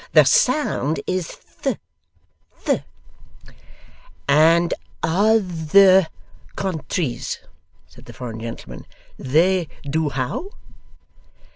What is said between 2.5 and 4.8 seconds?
"th!"' 'And